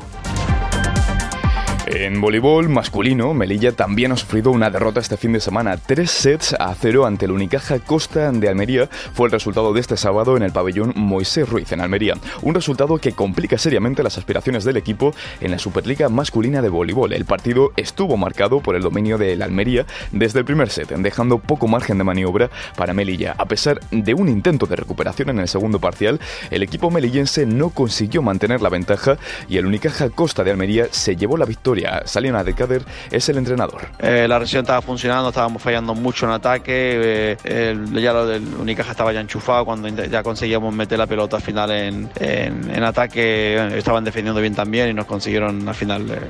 En 2.02 2.21
voleibol 2.21 2.68
masculino, 2.68 3.32
Melilla 3.32 3.71
también 3.71 4.11
ha 4.11 4.16
sufrido 4.16 4.50
una 4.50 4.71
derrota 4.71 4.99
este 4.99 5.16
fin 5.16 5.35
de 5.35 5.38
semana. 5.38 5.76
Tres 5.76 6.11
sets 6.11 6.52
a 6.59 6.75
cero 6.75 7.06
ante 7.06 7.26
el 7.26 7.30
Unicaja 7.30 7.78
Costa 7.78 8.32
de 8.32 8.49
Almería 8.49 8.88
fue 9.14 9.28
el 9.28 9.30
resultado 9.30 9.73
de 9.73 9.78
este 9.78 9.97
sábado 9.97 10.37
en 10.37 10.42
el 10.42 10.50
pabellón 10.50 10.92
Moisés 10.97 11.49
Ruiz 11.49 11.71
en 11.71 11.80
Almería. 11.80 12.14
Un 12.42 12.56
resultado 12.56 12.99
que 12.99 13.12
complica 13.12 13.56
seriamente 13.56 14.02
las 14.02 14.18
aspiraciones 14.18 14.64
del 14.64 14.78
equipo 14.78 15.14
en 15.40 15.52
la 15.52 15.61
Superliga 15.61 16.09
masculina 16.09 16.61
de 16.61 16.71
voleibol. 16.71 17.12
El 17.12 17.25
partido 17.25 17.71
estuvo 17.76 18.16
marcado 18.16 18.59
por 18.59 18.75
el 18.75 18.82
dominio 18.82 19.16
del 19.16 19.40
Almería 19.40 19.87
desde 20.11 20.40
el 20.40 20.44
primer 20.44 20.71
set, 20.71 20.88
dejando 20.88 21.38
poco 21.38 21.68
margen 21.68 21.99
de 21.99 22.04
maniobra 22.04 22.50
para 22.76 22.94
Melilla. 22.94 23.37
A 23.38 23.44
pesar 23.44 23.78
de 23.92 24.14
un 24.14 24.28
intento 24.28 24.66
de 24.66 24.75
recuperación 24.75 25.28
en 25.28 25.38
el 25.38 25.47
segundo 25.47 25.78
parcial, 25.78 26.18
el 26.50 26.64
equipo 26.64 26.90
melillense 26.90 27.47
no 27.47 27.71
consiguió 27.71 28.23
mantener 28.23 28.61
la 28.61 28.71
ventaja 28.71 29.18
y 29.49 29.59
el 29.59 29.66
Unicaja 29.66 30.11
Costa 30.11 30.42
de 30.42 30.50
Almería 30.50 30.88
se 30.90 31.14
llevó 31.14 31.37
la 31.37 31.44
victoria 31.44 31.91
Salina 32.04 32.42
de 32.44 32.54
Cader 32.54 32.82
es 33.11 33.28
el 33.28 33.38
entrenador. 33.38 33.82
Eh, 33.99 34.26
la 34.28 34.38
reacción 34.38 34.62
estaba 34.62 34.82
funcionando, 34.82 35.28
estábamos 35.28 35.62
fallando 35.62 35.94
mucho 35.94 36.26
en 36.26 36.32
ataque. 36.32 37.37
Eh, 37.44 37.76
ya 37.94 38.12
lo 38.12 38.26
del 38.26 38.42
Unicaja 38.58 38.92
estaba 38.92 39.12
ya 39.12 39.20
enchufado 39.20 39.64
cuando 39.64 39.88
ya 39.88 40.22
conseguíamos 40.22 40.75
meter 40.75 40.99
la 40.99 41.06
pelota 41.06 41.37
al 41.37 41.42
final 41.42 41.70
en, 41.70 42.11
en, 42.18 42.84
ataque. 42.84 43.76
estaban 43.76 44.04
defendiendo 44.04 44.40
bien 44.40 44.54
también 44.54 44.88
y 44.88 44.94
nos 44.94 45.06
consiguieron 45.06 45.68
al 45.68 45.75
final. 45.75 46.11
Eh, 46.11 46.20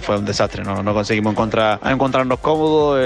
fue 0.00 0.18
un 0.18 0.24
desastre, 0.24 0.62
no, 0.62 0.82
no 0.82 0.94
conseguimos 0.94 1.32
encontrar, 1.32 1.80
encontrarnos 1.84 2.38
cómodos. 2.40 2.98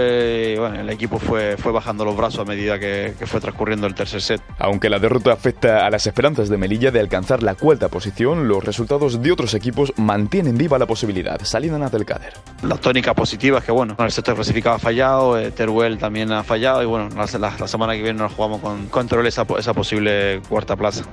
bueno, 0.58 0.80
el 0.80 0.90
equipo 0.90 1.18
fue, 1.18 1.56
fue 1.56 1.72
bajando 1.72 2.04
los 2.04 2.16
brazos 2.16 2.40
a 2.40 2.44
medida 2.44 2.78
que, 2.78 3.14
que 3.18 3.26
fue 3.26 3.40
transcurriendo 3.40 3.86
el 3.86 3.94
tercer 3.94 4.20
set. 4.20 4.42
Aunque 4.58 4.88
la 4.90 4.98
derrota 4.98 5.32
afecta 5.32 5.86
a 5.86 5.90
las 5.90 6.06
esperanzas 6.06 6.48
de 6.48 6.56
Melilla 6.56 6.90
de 6.90 7.00
alcanzar 7.00 7.42
la 7.42 7.54
cuarta 7.54 7.88
posición, 7.88 8.48
los 8.48 8.64
resultados 8.64 9.22
de 9.22 9.32
otros 9.32 9.54
equipos 9.54 9.92
mantienen 9.96 10.56
viva 10.56 10.78
la 10.78 10.86
posibilidad. 10.86 11.40
Salida 11.54 11.76
en 11.76 11.84
Abdelkader. 11.84 12.32
La 12.64 12.76
tónica 12.76 13.14
positiva 13.14 13.58
es 13.60 13.64
que, 13.64 13.70
bueno, 13.70 13.94
el 13.96 14.10
sector 14.10 14.34
clasificado 14.34 14.74
ha 14.74 14.78
fallado, 14.80 15.38
eh, 15.38 15.52
Teruel 15.52 15.98
también 15.98 16.32
ha 16.32 16.42
fallado 16.42 16.82
y, 16.82 16.86
bueno, 16.86 17.08
la, 17.14 17.68
semana 17.68 17.92
que 17.94 18.02
viene 18.02 18.18
nos 18.18 18.32
jugamos 18.32 18.60
con, 18.60 18.86
control 18.88 19.28
esa, 19.28 19.46
esa 19.56 19.72
posible 19.72 20.42
cuarta 20.48 20.74
plaza. 20.74 21.04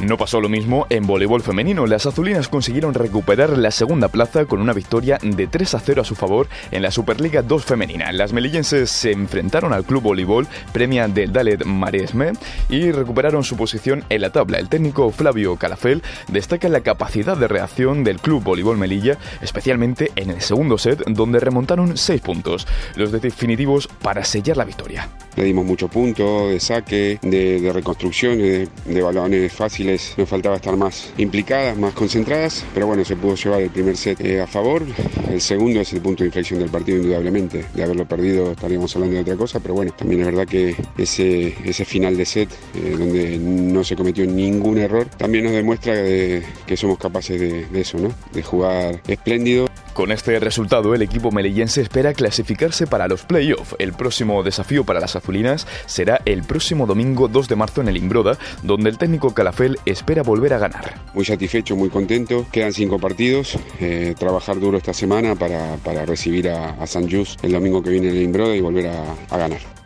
No 0.00 0.16
pasó 0.16 0.40
lo 0.40 0.48
mismo 0.48 0.86
en 0.90 1.08
voleibol 1.08 1.42
femenino. 1.42 1.84
Las 1.88 2.06
azulinas 2.06 2.46
consiguieron 2.46 2.94
recuperar 2.94 3.58
la 3.58 3.72
segunda 3.72 4.06
plaza 4.06 4.44
con 4.44 4.60
una 4.60 4.72
victoria 4.72 5.18
de 5.22 5.48
3 5.48 5.74
a 5.74 5.80
0 5.80 6.02
a 6.02 6.04
su 6.04 6.14
favor 6.14 6.46
en 6.70 6.82
la 6.82 6.92
Superliga 6.92 7.42
2 7.42 7.64
femenina. 7.64 8.12
Las 8.12 8.32
melillenses 8.32 8.90
se 8.90 9.10
enfrentaron 9.10 9.72
al 9.72 9.84
club 9.84 10.04
voleibol 10.04 10.46
premia 10.72 11.08
del 11.08 11.32
Dalet 11.32 11.64
Maresme 11.64 12.32
y 12.68 12.92
recuperaron 12.92 13.42
su 13.42 13.56
posición 13.56 14.04
en 14.08 14.20
la 14.20 14.30
tabla. 14.30 14.58
El 14.58 14.68
técnico 14.68 15.10
Flavio 15.10 15.56
Calafel 15.56 16.04
destaca 16.28 16.68
la 16.68 16.82
capacidad 16.82 17.36
de 17.36 17.48
reacción 17.48 18.04
del 18.04 18.20
club 18.20 18.44
voleibol 18.44 18.78
Melilla, 18.78 19.18
especialmente 19.42 20.12
en 20.14 20.30
el 20.30 20.42
segundo 20.42 20.78
set 20.78 21.02
donde 21.08 21.40
remontaron 21.40 21.96
6 21.96 22.20
puntos, 22.20 22.68
los 22.94 23.10
definitivos 23.10 23.88
para 24.00 24.24
sellar 24.24 24.56
la 24.56 24.64
victoria. 24.64 25.08
Le 25.34 25.44
dimos 25.44 25.64
muchos 25.64 25.90
puntos 25.90 26.50
de 26.50 26.60
saque, 26.60 27.18
de, 27.22 27.70
reconstrucción, 27.72 28.38
de, 28.38 28.68
de 28.84 29.02
balones 29.02 29.52
fáciles 29.52 29.87
nos 30.16 30.28
faltaba 30.28 30.56
estar 30.56 30.76
más 30.76 31.12
implicadas, 31.16 31.76
más 31.76 31.94
concentradas, 31.94 32.64
pero 32.74 32.86
bueno, 32.86 33.04
se 33.04 33.16
pudo 33.16 33.34
llevar 33.34 33.62
el 33.62 33.70
primer 33.70 33.96
set 33.96 34.20
eh, 34.20 34.40
a 34.40 34.46
favor. 34.46 34.82
El 35.30 35.40
segundo 35.40 35.80
es 35.80 35.92
el 35.92 36.00
punto 36.00 36.22
de 36.22 36.28
inflexión 36.28 36.60
del 36.60 36.70
partido, 36.70 36.98
indudablemente. 36.98 37.64
De 37.74 37.82
haberlo 37.82 38.06
perdido 38.06 38.52
estaríamos 38.52 38.94
hablando 38.94 39.16
de 39.16 39.22
otra 39.22 39.36
cosa, 39.36 39.60
pero 39.60 39.74
bueno, 39.74 39.92
también 39.92 40.20
es 40.20 40.26
verdad 40.26 40.46
que 40.46 40.76
ese, 40.96 41.84
final 41.84 42.16
de 42.16 42.24
set, 42.24 42.50
eh, 42.74 42.96
donde 42.98 43.38
no 43.38 43.84
se 43.84 43.96
cometió 43.96 44.26
ningún 44.26 44.78
error, 44.78 45.06
también 45.06 45.44
nos 45.44 45.52
demuestra 45.52 45.94
que 45.94 46.76
somos 46.76 46.98
capaces 46.98 47.40
de, 47.40 47.66
de 47.66 47.80
eso, 47.80 47.98
¿no? 47.98 48.12
De 48.32 48.42
jugar 48.42 49.00
espléndido. 49.06 49.68
Con 49.98 50.12
este 50.12 50.38
resultado, 50.38 50.94
el 50.94 51.02
equipo 51.02 51.32
melillense 51.32 51.80
espera 51.80 52.14
clasificarse 52.14 52.86
para 52.86 53.08
los 53.08 53.24
playoffs. 53.24 53.74
El 53.80 53.94
próximo 53.94 54.44
desafío 54.44 54.84
para 54.84 55.00
las 55.00 55.16
azulinas 55.16 55.66
será 55.86 56.20
el 56.24 56.44
próximo 56.44 56.86
domingo 56.86 57.26
2 57.26 57.48
de 57.48 57.56
marzo 57.56 57.80
en 57.80 57.88
el 57.88 57.96
Imbroda, 57.96 58.38
donde 58.62 58.90
el 58.90 58.96
técnico 58.96 59.34
Calafel 59.34 59.76
espera 59.86 60.22
volver 60.22 60.54
a 60.54 60.58
ganar. 60.58 61.00
Muy 61.14 61.24
satisfecho, 61.24 61.74
muy 61.74 61.88
contento. 61.88 62.46
Quedan 62.52 62.72
cinco 62.72 63.00
partidos. 63.00 63.58
Eh, 63.80 64.14
trabajar 64.16 64.60
duro 64.60 64.78
esta 64.78 64.94
semana 64.94 65.34
para, 65.34 66.06
recibir 66.06 66.48
a, 66.48 66.86
San 66.86 67.10
Just 67.10 67.42
el 67.44 67.50
domingo 67.50 67.82
que 67.82 67.90
viene 67.90 68.10
en 68.10 68.14
el 68.18 68.22
Imbroda 68.22 68.54
y 68.54 68.60
volver 68.60 68.86
a 68.86 69.36
ganar. 69.36 69.77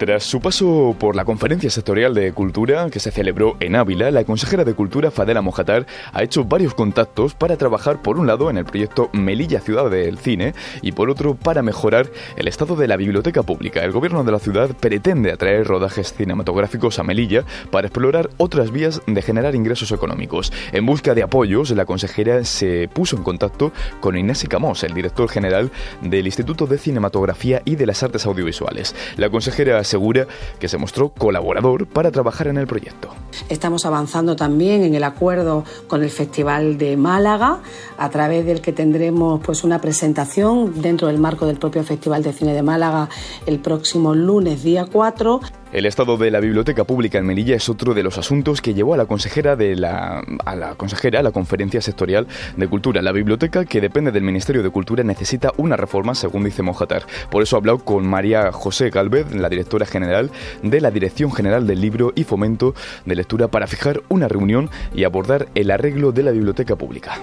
Tras 0.00 0.24
su 0.24 0.40
paso 0.40 0.96
por 0.98 1.14
la 1.14 1.26
Conferencia 1.26 1.68
Sectorial 1.68 2.14
de 2.14 2.32
Cultura 2.32 2.88
que 2.88 3.00
se 3.00 3.10
celebró 3.10 3.58
en 3.60 3.76
Ávila, 3.76 4.10
la 4.10 4.24
consejera 4.24 4.64
de 4.64 4.72
Cultura 4.72 5.10
Fadela 5.10 5.42
Mojatar 5.42 5.84
ha 6.14 6.22
hecho 6.22 6.42
varios 6.42 6.72
contactos 6.72 7.34
para 7.34 7.58
trabajar 7.58 8.00
por 8.00 8.18
un 8.18 8.26
lado 8.26 8.48
en 8.48 8.56
el 8.56 8.64
proyecto 8.64 9.10
Melilla 9.12 9.60
Ciudad 9.60 9.90
del 9.90 10.16
Cine 10.16 10.54
y 10.80 10.92
por 10.92 11.10
otro 11.10 11.34
para 11.34 11.60
mejorar 11.60 12.08
el 12.36 12.48
estado 12.48 12.76
de 12.76 12.88
la 12.88 12.96
biblioteca 12.96 13.42
pública. 13.42 13.84
El 13.84 13.92
gobierno 13.92 14.24
de 14.24 14.32
la 14.32 14.38
ciudad 14.38 14.70
pretende 14.74 15.32
atraer 15.32 15.66
rodajes 15.66 16.14
cinematográficos 16.14 16.98
a 16.98 17.02
Melilla 17.02 17.44
para 17.70 17.88
explorar 17.88 18.30
otras 18.38 18.70
vías 18.70 19.02
de 19.06 19.20
generar 19.20 19.54
ingresos 19.54 19.92
económicos. 19.92 20.50
En 20.72 20.86
busca 20.86 21.14
de 21.14 21.24
apoyos, 21.24 21.72
la 21.72 21.84
consejera 21.84 22.42
se 22.44 22.88
puso 22.88 23.16
en 23.16 23.22
contacto 23.22 23.70
con 24.00 24.16
Ignacio 24.16 24.48
Camós, 24.48 24.82
el 24.82 24.94
director 24.94 25.28
general 25.28 25.70
del 26.00 26.24
Instituto 26.24 26.66
de 26.66 26.78
Cinematografía 26.78 27.60
y 27.66 27.76
de 27.76 27.84
las 27.84 28.02
Artes 28.02 28.24
Audiovisuales. 28.24 28.96
La 29.18 29.28
consejera 29.28 29.84
asegura 29.90 30.28
que 30.60 30.68
se 30.68 30.78
mostró 30.78 31.08
colaborador 31.08 31.86
para 31.86 32.12
trabajar 32.12 32.46
en 32.46 32.58
el 32.58 32.68
proyecto. 32.68 33.08
Estamos 33.48 33.84
avanzando 33.86 34.36
también 34.36 34.84
en 34.84 34.94
el 34.94 35.02
acuerdo 35.02 35.64
con 35.88 36.04
el 36.04 36.10
Festival 36.10 36.78
de 36.78 36.96
Málaga, 36.96 37.58
a 37.98 38.08
través 38.08 38.46
del 38.46 38.60
que 38.60 38.72
tendremos 38.72 39.40
pues 39.40 39.64
una 39.64 39.80
presentación 39.80 40.80
dentro 40.80 41.08
del 41.08 41.18
marco 41.18 41.44
del 41.46 41.58
propio 41.58 41.82
Festival 41.82 42.22
de 42.22 42.32
Cine 42.32 42.54
de 42.54 42.62
Málaga 42.62 43.08
el 43.46 43.58
próximo 43.58 44.14
lunes 44.14 44.62
día 44.62 44.86
4 44.86 45.40
el 45.72 45.86
estado 45.86 46.16
de 46.16 46.30
la 46.30 46.40
biblioteca 46.40 46.84
pública 46.84 47.18
en 47.18 47.26
Melilla 47.26 47.54
es 47.54 47.68
otro 47.68 47.94
de 47.94 48.02
los 48.02 48.18
asuntos 48.18 48.60
que 48.60 48.74
llevó 48.74 48.94
a 48.94 48.96
la 48.96 49.06
consejera 49.06 49.54
de 49.54 49.76
la 49.76 50.22
a 50.44 50.56
la 50.56 50.74
consejera 50.74 51.20
a 51.20 51.22
la 51.22 51.30
conferencia 51.30 51.80
sectorial 51.80 52.26
de 52.56 52.68
cultura. 52.68 53.02
La 53.02 53.12
biblioteca 53.12 53.64
que 53.64 53.80
depende 53.80 54.10
del 54.10 54.22
Ministerio 54.22 54.62
de 54.62 54.70
Cultura 54.70 55.04
necesita 55.04 55.52
una 55.56 55.76
reforma, 55.76 56.14
según 56.14 56.44
dice 56.44 56.62
Mojatar. 56.62 57.04
Por 57.30 57.42
eso 57.42 57.56
ha 57.56 57.58
hablado 57.58 57.78
con 57.78 58.06
María 58.06 58.50
José 58.52 58.90
Galvez, 58.90 59.32
la 59.32 59.48
directora 59.48 59.86
general 59.86 60.30
de 60.62 60.80
la 60.80 60.90
Dirección 60.90 61.32
General 61.32 61.66
del 61.66 61.80
Libro 61.80 62.12
y 62.14 62.24
Fomento 62.24 62.74
de 63.04 63.14
Lectura, 63.14 63.48
para 63.48 63.66
fijar 63.66 64.02
una 64.08 64.28
reunión 64.28 64.70
y 64.94 65.04
abordar 65.04 65.48
el 65.54 65.70
arreglo 65.70 66.12
de 66.12 66.22
la 66.24 66.32
biblioteca 66.32 66.76
pública. 66.76 67.18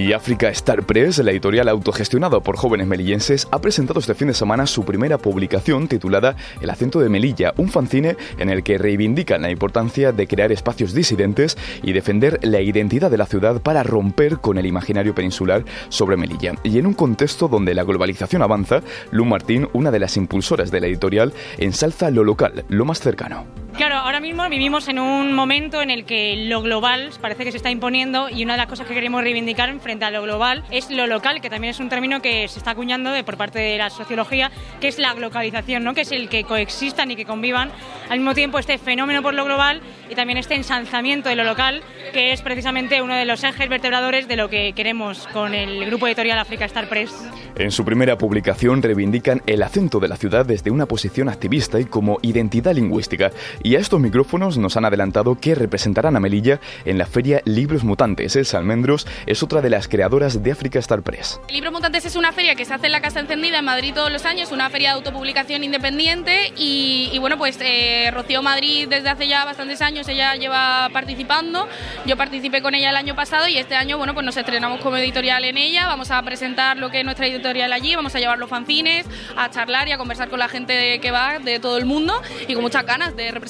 Y 0.00 0.14
África 0.14 0.48
Star 0.48 0.84
Press, 0.84 1.18
la 1.18 1.30
editorial 1.30 1.68
autogestionada 1.68 2.40
por 2.40 2.56
jóvenes 2.56 2.86
melillenses, 2.86 3.46
ha 3.50 3.60
presentado 3.60 4.00
este 4.00 4.14
fin 4.14 4.28
de 4.28 4.34
semana 4.34 4.66
su 4.66 4.82
primera 4.82 5.18
publicación 5.18 5.88
titulada 5.88 6.36
El 6.62 6.70
acento 6.70 7.00
de 7.00 7.10
Melilla, 7.10 7.52
un 7.58 7.68
fanzine 7.68 8.16
en 8.38 8.48
el 8.48 8.62
que 8.62 8.78
reivindican 8.78 9.42
la 9.42 9.50
importancia 9.50 10.12
de 10.12 10.26
crear 10.26 10.52
espacios 10.52 10.94
disidentes 10.94 11.58
y 11.82 11.92
defender 11.92 12.38
la 12.40 12.62
identidad 12.62 13.10
de 13.10 13.18
la 13.18 13.26
ciudad 13.26 13.60
para 13.60 13.82
romper 13.82 14.38
con 14.38 14.56
el 14.56 14.64
imaginario 14.64 15.14
peninsular 15.14 15.66
sobre 15.90 16.16
Melilla. 16.16 16.54
Y 16.64 16.78
en 16.78 16.86
un 16.86 16.94
contexto 16.94 17.48
donde 17.48 17.74
la 17.74 17.84
globalización 17.84 18.40
avanza, 18.40 18.80
Lu 19.10 19.26
Martín, 19.26 19.68
una 19.74 19.90
de 19.90 19.98
las 19.98 20.16
impulsoras 20.16 20.70
de 20.70 20.80
la 20.80 20.86
editorial, 20.86 21.34
ensalza 21.58 22.10
lo 22.10 22.24
local, 22.24 22.64
lo 22.70 22.86
más 22.86 23.00
cercano. 23.00 23.44
Claro, 23.76 23.96
ahora 23.96 24.20
mismo 24.20 24.46
vivimos 24.48 24.88
en 24.88 24.98
un 24.98 25.32
momento 25.32 25.80
en 25.80 25.90
el 25.90 26.04
que 26.04 26.36
lo 26.48 26.60
global 26.60 27.10
parece 27.20 27.44
que 27.44 27.50
se 27.50 27.56
está 27.56 27.70
imponiendo 27.70 28.28
y 28.28 28.44
una 28.44 28.54
de 28.54 28.58
las 28.58 28.66
cosas 28.66 28.86
que 28.86 28.94
queremos 28.94 29.22
reivindicar 29.22 29.72
frente 29.80 30.04
a 30.04 30.10
lo 30.10 30.22
global 30.22 30.64
es 30.70 30.90
lo 30.90 31.06
local, 31.06 31.40
que 31.40 31.48
también 31.48 31.70
es 31.70 31.80
un 31.80 31.88
término 31.88 32.20
que 32.20 32.46
se 32.48 32.58
está 32.58 32.72
acuñando 32.72 33.10
de, 33.10 33.24
por 33.24 33.36
parte 33.36 33.58
de 33.58 33.78
la 33.78 33.88
sociología, 33.88 34.50
que 34.80 34.88
es 34.88 34.98
la 34.98 35.14
localización, 35.14 35.84
¿no? 35.84 35.94
que 35.94 36.02
es 36.02 36.12
el 36.12 36.28
que 36.28 36.44
coexistan 36.44 37.10
y 37.10 37.16
que 37.16 37.24
convivan 37.24 37.70
al 38.08 38.18
mismo 38.18 38.34
tiempo 38.34 38.58
este 38.58 38.76
fenómeno 38.76 39.22
por 39.22 39.34
lo 39.34 39.44
global 39.44 39.80
y 40.10 40.14
también 40.14 40.38
este 40.38 40.56
ensalzamiento 40.56 41.28
de 41.28 41.36
lo 41.36 41.44
local, 41.44 41.82
que 42.12 42.32
es 42.32 42.42
precisamente 42.42 43.00
uno 43.00 43.14
de 43.14 43.24
los 43.24 43.44
ejes 43.44 43.68
vertebradores 43.68 44.28
de 44.28 44.36
lo 44.36 44.50
que 44.50 44.72
queremos 44.72 45.26
con 45.28 45.54
el 45.54 45.86
grupo 45.86 46.06
editorial 46.06 46.38
África 46.38 46.64
Star 46.66 46.88
Press. 46.88 47.14
En 47.56 47.70
su 47.70 47.84
primera 47.84 48.18
publicación 48.18 48.82
reivindican 48.82 49.42
el 49.46 49.62
acento 49.62 50.00
de 50.00 50.08
la 50.08 50.16
ciudad 50.16 50.44
desde 50.44 50.70
una 50.70 50.86
posición 50.86 51.28
activista 51.28 51.78
y 51.78 51.84
como 51.84 52.18
identidad 52.22 52.74
lingüística 52.74 53.30
y 53.62 53.69
a 53.76 53.78
estos 53.78 54.00
micrófonos 54.00 54.58
nos 54.58 54.76
han 54.76 54.84
adelantado 54.84 55.36
que 55.38 55.54
representarán 55.54 56.16
a 56.16 56.20
Melilla 56.20 56.60
en 56.86 56.96
la 56.96 57.04
feria 57.04 57.42
Libros 57.44 57.84
Mutantes. 57.84 58.34
Elsa 58.34 58.56
Almendros 58.56 59.06
es 59.26 59.42
otra 59.42 59.60
de 59.60 59.68
las 59.70 59.86
creadoras 59.86 60.42
de 60.42 60.50
África 60.50 60.78
Star 60.78 61.02
Press. 61.02 61.40
Libros 61.50 61.72
Mutantes 61.72 62.06
es 62.06 62.16
una 62.16 62.32
feria 62.32 62.54
que 62.54 62.64
se 62.64 62.74
hace 62.74 62.86
en 62.86 62.92
la 62.92 63.00
Casa 63.00 63.20
Encendida 63.20 63.58
en 63.58 63.64
Madrid 63.66 63.92
todos 63.94 64.10
los 64.10 64.24
años, 64.24 64.50
una 64.50 64.70
feria 64.70 64.90
de 64.90 64.94
autopublicación 64.96 65.62
independiente 65.62 66.52
y, 66.56 67.16
bueno, 67.20 67.36
pues 67.38 67.58
eh, 67.60 68.10
Rocío 68.14 68.42
Madrid 68.42 68.88
desde 68.88 69.10
hace 69.10 69.28
ya 69.28 69.44
bastantes 69.44 69.82
años 69.82 70.08
ella 70.08 70.34
lleva 70.36 70.88
participando. 70.92 71.68
Yo 72.06 72.16
participé 72.16 72.62
con 72.62 72.74
ella 72.74 72.90
el 72.90 72.96
año 72.96 73.14
pasado 73.14 73.46
y 73.46 73.58
este 73.58 73.76
año, 73.76 73.98
bueno, 73.98 74.14
pues 74.14 74.24
nos 74.24 74.36
estrenamos 74.38 74.80
como 74.80 74.96
editorial 74.96 75.44
en 75.44 75.58
ella. 75.58 75.86
Vamos 75.86 76.10
a 76.10 76.22
presentar 76.22 76.78
lo 76.78 76.90
que 76.90 77.00
es 77.00 77.04
nuestra 77.04 77.26
editorial 77.26 77.72
allí, 77.72 77.94
vamos 77.94 78.14
a 78.14 78.20
llevar 78.20 78.38
los 78.38 78.48
fanzines, 78.48 79.06
a 79.36 79.50
charlar 79.50 79.86
y 79.86 79.92
a 79.92 79.98
conversar 79.98 80.30
con 80.30 80.38
la 80.38 80.48
gente 80.48 80.98
que 80.98 81.10
va 81.10 81.38
de 81.38 81.60
todo 81.60 81.76
el 81.76 81.84
mundo 81.84 82.20
y 82.48 82.54
con 82.54 82.62
muchas 82.62 82.86
ganas 82.86 83.14
de 83.14 83.30
representar 83.30 83.49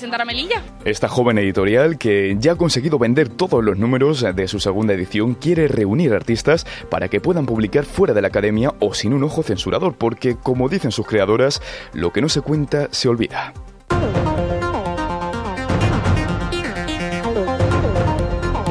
Esta 0.85 1.09
joven 1.09 1.38
editorial, 1.38 1.99
que 1.99 2.37
ya 2.38 2.52
ha 2.52 2.57
conseguido 2.57 2.99
vender 2.99 3.28
todos 3.28 3.62
los 3.62 3.78
números 3.78 4.25
de 4.35 4.49
su 4.49 4.61
segunda 4.61 4.95
edición, 4.95 5.35
quiere 5.35 5.69
reunir 5.69 6.12
artistas 6.12 6.66
para 6.88 7.09
que 7.09 7.21
puedan 7.21 7.47
publicar 7.47 7.85
fuera 7.85 8.14
de 8.14 8.23
la 8.23 8.28
academia 8.28 8.73
o 8.80 8.95
sin 8.95 9.12
un 9.12 9.25
ojo 9.25 9.42
censurador, 9.42 9.95
porque, 9.97 10.37
como 10.37 10.69
dicen 10.69 10.92
sus 10.92 11.07
creadoras, 11.07 11.61
lo 11.92 12.12
que 12.12 12.21
no 12.21 12.28
se 12.28 12.40
cuenta 12.40 12.88
se 12.90 13.09
olvida. 13.09 13.52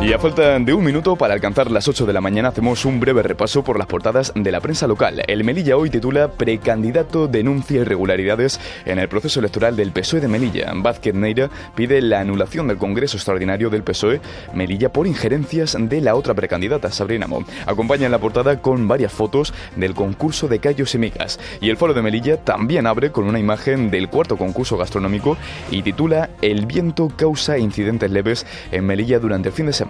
Y 0.02 0.14
a 0.14 0.18
falta 0.18 0.58
de 0.58 0.74
un 0.74 0.86
minuto 0.86 1.18
para 1.18 1.34
alcanzar 1.34 1.70
las 1.70 1.90
8 1.90 2.06
de 2.06 2.14
la 2.14 2.22
mañana 2.22 2.48
hacemos 2.48 2.86
un 2.86 3.02
breve 3.02 3.22
repaso 3.22 3.66
por 3.66 3.78
las 3.78 3.86
portadas 3.86 4.32
de 4.34 4.52
la 4.52 4.62
prensa 4.62 4.88
local. 4.88 5.22
El 5.28 5.44
Melilla 5.44 5.76
hoy 5.76 5.90
titula 5.90 6.32
Precandidato 6.32 7.28
denuncia 7.28 7.82
irregularidades 7.82 8.62
en 8.86 8.98
el 8.98 9.10
proceso 9.10 9.42
electoral 9.42 9.76
del 9.76 9.92
PSOE 9.92 10.22
de 10.22 10.30
Melilla. 10.30 10.72
Vázquez 10.74 11.14
Neira 11.14 11.50
pide 11.76 12.02
la 12.02 12.22
anulación 12.22 12.70
del 12.70 12.78
Congreso 12.78 13.18
Extraordinario 13.18 13.70
del 13.70 13.84
PSOE 13.84 14.22
Melilla 14.54 14.92
por 14.92 15.06
injerencias 15.06 15.76
de 15.78 16.00
la 16.00 16.16
otra 16.16 16.34
precandidata, 16.34 16.90
Sabrina 16.92 17.28
Mo. 17.28 17.44
Acompaña 17.66 18.08
la 18.08 18.20
portada 18.20 18.62
con 18.62 18.88
varias 18.88 19.12
fotos 19.12 19.54
del 19.76 19.96
concurso 19.96 20.48
de 20.48 20.60
callos 20.60 20.96
y 20.96 20.98
migas. 20.98 21.40
Y 21.60 21.70
el 21.70 21.78
Foro 21.78 21.94
de 21.94 22.02
Melilla 22.02 22.38
también 22.38 22.88
abre 22.88 23.12
con 23.12 23.26
una 23.26 23.38
imagen 23.38 23.92
del 23.92 24.08
cuarto 24.08 24.38
concurso 24.38 24.78
gastronómico 24.78 25.38
y 25.70 25.82
titula 25.82 26.30
El 26.42 26.66
viento 26.68 27.10
causa 27.16 27.58
incidentes 27.58 28.10
leves 28.10 28.46
en 28.72 28.86
Melilla 28.86 29.20
durante 29.20 29.50
el 29.50 29.54
fin 29.54 29.66
de 29.66 29.74
semana. 29.74 29.89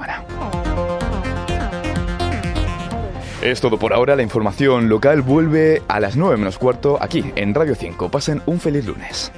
Es 3.42 3.62
todo 3.62 3.80
por 3.80 3.94
ahora, 3.94 4.18
la 4.18 4.24
información 4.24 4.90
local 4.90 5.22
vuelve 5.22 5.82
a 5.88 6.02
las 6.02 6.18
9 6.18 6.36
menos 6.38 6.58
cuarto 6.58 6.98
aquí 7.02 7.32
en 7.36 7.54
Radio 7.54 7.74
5. 7.74 8.10
Pasen 8.10 8.42
un 8.46 8.60
feliz 8.60 8.86
lunes. 8.86 9.32